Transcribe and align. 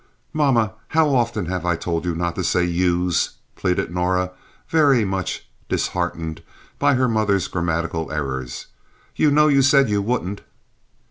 "Mama, 0.33 0.73
how 0.87 1.13
often 1.13 1.45
have 1.45 1.63
I 1.63 1.75
told 1.75 2.05
you 2.05 2.15
not 2.15 2.33
to 2.33 2.43
say 2.43 2.63
'youse'?" 2.65 3.35
pleaded 3.55 3.93
Norah, 3.93 4.31
very 4.67 5.05
much 5.05 5.47
disheartened 5.69 6.41
by 6.79 6.95
her 6.95 7.07
mother's 7.07 7.47
grammatical 7.47 8.11
errors. 8.11 8.65
"You 9.15 9.29
know 9.29 9.47
you 9.47 9.61
said 9.61 9.91
you 9.91 10.01
wouldn't." 10.01 10.41